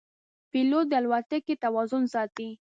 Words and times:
پیلوټ 0.51 0.85
د 0.89 0.93
الوتکې 0.99 1.55
توازن 1.63 2.03
ساتي. 2.13 2.49